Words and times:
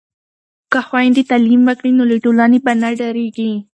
که 0.71 0.79
خویندې 0.87 1.21
تعلیم 1.31 1.61
وکړي 1.65 1.91
نو 1.97 2.03
له 2.11 2.17
ټولنې 2.23 2.59
به 2.65 2.73
نه 2.81 2.89
ډاریږي. 2.99 3.51